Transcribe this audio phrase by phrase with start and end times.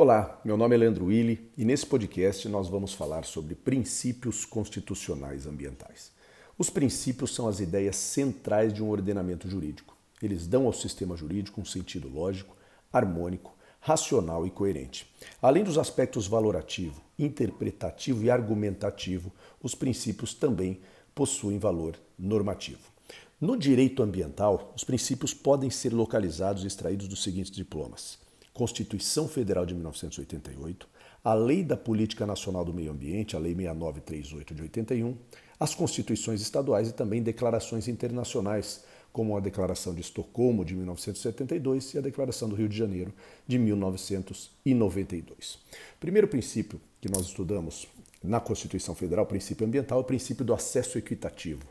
[0.00, 5.44] Olá, meu nome é Leandro Willi e nesse podcast nós vamos falar sobre princípios constitucionais
[5.44, 6.12] ambientais.
[6.56, 9.96] Os princípios são as ideias centrais de um ordenamento jurídico.
[10.22, 12.56] Eles dão ao sistema jurídico um sentido lógico,
[12.92, 15.12] harmônico, racional e coerente.
[15.42, 20.80] Além dos aspectos valorativo, interpretativo e argumentativo, os princípios também
[21.12, 22.92] possuem valor normativo.
[23.40, 28.27] No direito ambiental, os princípios podem ser localizados e extraídos dos seguintes diplomas
[28.58, 30.88] Constituição Federal de 1988,
[31.22, 35.16] a Lei da Política Nacional do Meio Ambiente, a Lei 6938 de 81,
[35.60, 38.82] as constituições estaduais e também declarações internacionais,
[39.12, 43.14] como a Declaração de Estocolmo de 1972 e a Declaração do Rio de Janeiro
[43.46, 45.60] de 1992.
[46.00, 47.86] Primeiro princípio que nós estudamos
[48.20, 51.62] na Constituição Federal, o princípio ambiental, é o princípio do acesso equitativo.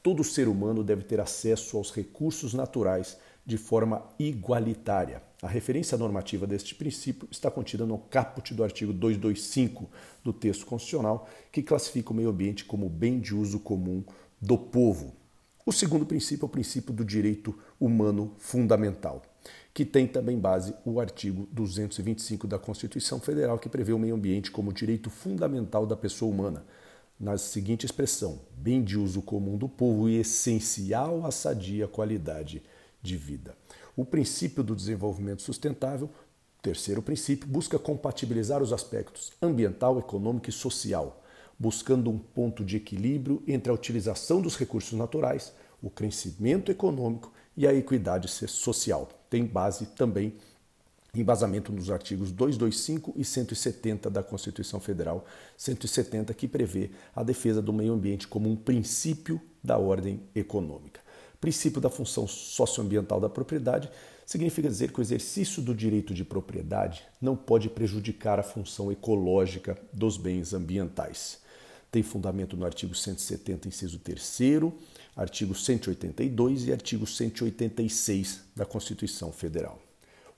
[0.00, 5.22] Todo ser humano deve ter acesso aos recursos naturais de forma igualitária.
[5.40, 9.88] A referência normativa deste princípio está contida no caput do artigo 225
[10.24, 14.02] do texto constitucional, que classifica o meio ambiente como bem de uso comum
[14.40, 15.14] do povo.
[15.64, 19.22] O segundo princípio é o princípio do direito humano fundamental,
[19.72, 24.50] que tem também base o artigo 225 da Constituição Federal, que prevê o meio ambiente
[24.50, 26.64] como direito fundamental da pessoa humana,
[27.18, 32.62] na seguinte expressão: bem de uso comum do povo e essencial à sadia qualidade
[33.02, 33.56] de vida.
[33.96, 36.10] O princípio do desenvolvimento sustentável,
[36.60, 41.22] terceiro princípio, busca compatibilizar os aspectos ambiental, econômico e social,
[41.58, 45.52] buscando um ponto de equilíbrio entre a utilização dos recursos naturais,
[45.82, 49.08] o crescimento econômico e a equidade social.
[49.30, 50.34] Tem base também
[51.14, 55.24] embasamento nos artigos 225 e 170 da Constituição Federal,
[55.56, 61.05] 170 que prevê a defesa do meio ambiente como um princípio da ordem econômica
[61.40, 63.90] princípio da função socioambiental da propriedade
[64.24, 69.78] significa dizer que o exercício do direito de propriedade não pode prejudicar a função ecológica
[69.92, 71.38] dos bens ambientais.
[71.90, 74.40] Tem fundamento no artigo 170, inciso 3,
[75.14, 79.78] artigo 182 e artigo 186 da Constituição Federal.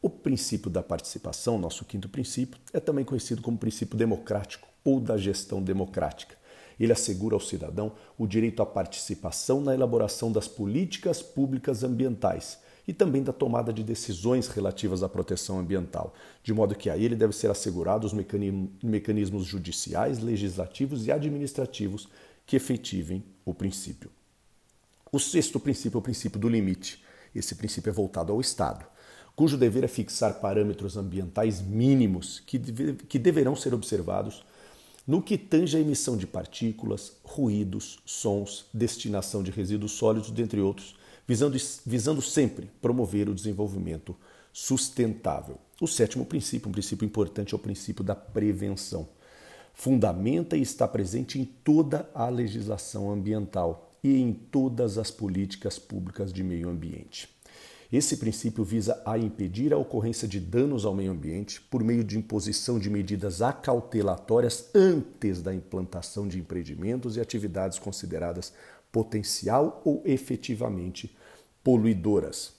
[0.00, 5.16] O princípio da participação, nosso quinto princípio, é também conhecido como princípio democrático ou da
[5.16, 6.36] gestão democrática.
[6.78, 12.92] Ele assegura ao cidadão o direito à participação na elaboração das políticas públicas ambientais e
[12.92, 17.32] também da tomada de decisões relativas à proteção ambiental, de modo que a ele deve
[17.32, 18.24] ser assegurados os
[18.82, 22.08] mecanismos judiciais, legislativos e administrativos
[22.46, 24.10] que efetivem o princípio.
[25.10, 27.02] O sexto princípio é o princípio do limite.
[27.34, 28.84] Esse princípio é voltado ao Estado,
[29.34, 34.44] cujo dever é fixar parâmetros ambientais mínimos que, deve, que deverão ser observados
[35.06, 40.96] no que tange a emissão de partículas, ruídos, sons, destinação de resíduos sólidos, dentre outros,
[41.26, 44.16] visando, visando sempre promover o desenvolvimento
[44.52, 45.58] sustentável.
[45.80, 49.08] O sétimo princípio, um princípio importante, é o princípio da prevenção.
[49.74, 56.32] Fundamenta e está presente em toda a legislação ambiental e em todas as políticas públicas
[56.32, 57.28] de meio ambiente.
[57.96, 62.18] Esse princípio visa a impedir a ocorrência de danos ao meio ambiente por meio de
[62.18, 68.52] imposição de medidas acautelatórias antes da implantação de empreendimentos e atividades consideradas
[68.90, 71.16] potencial ou efetivamente
[71.62, 72.54] poluidoras.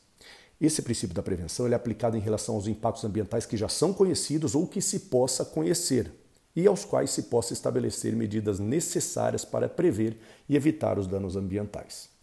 [0.62, 4.56] Esse princípio da prevenção é aplicado em relação aos impactos ambientais que já são conhecidos
[4.56, 6.14] ou que se possa conhecer
[6.56, 10.18] e aos quais se possa estabelecer medidas necessárias para prever
[10.48, 12.15] e evitar os danos ambientais.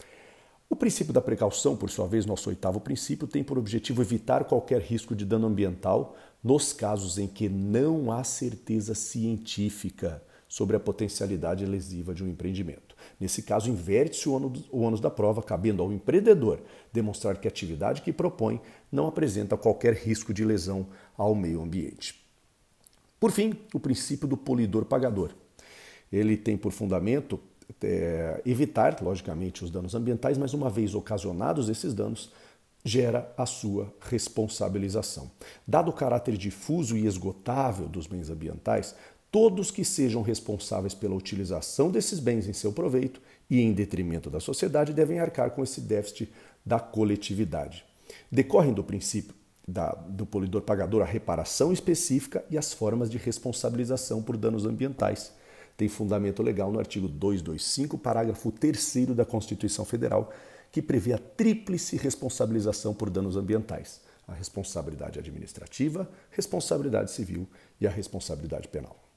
[0.72, 4.80] O princípio da precaução, por sua vez, nosso oitavo princípio, tem por objetivo evitar qualquer
[4.80, 11.66] risco de dano ambiental nos casos em que não há certeza científica sobre a potencialidade
[11.66, 12.96] lesiva de um empreendimento.
[13.20, 14.32] Nesse caso, inverte-se o
[14.72, 18.58] ônus da prova, cabendo ao empreendedor demonstrar que a atividade que propõe
[18.90, 20.86] não apresenta qualquer risco de lesão
[21.18, 22.24] ao meio ambiente.
[23.20, 25.32] Por fim, o princípio do polidor pagador.
[26.10, 27.38] Ele tem por fundamento
[27.82, 32.30] é, evitar, logicamente, os danos ambientais, mas uma vez ocasionados esses danos,
[32.84, 35.30] gera a sua responsabilização.
[35.66, 38.94] Dado o caráter difuso e esgotável dos bens ambientais,
[39.30, 44.40] todos que sejam responsáveis pela utilização desses bens em seu proveito e em detrimento da
[44.40, 46.30] sociedade devem arcar com esse déficit
[46.66, 47.84] da coletividade.
[48.30, 49.34] Decorrem do princípio
[49.66, 55.32] da, do polidor pagador a reparação específica e as formas de responsabilização por danos ambientais
[55.76, 60.32] tem fundamento legal no artigo 225, parágrafo 3 da Constituição Federal,
[60.70, 67.48] que prevê a tríplice responsabilização por danos ambientais: a responsabilidade administrativa, responsabilidade civil
[67.80, 69.11] e a responsabilidade penal.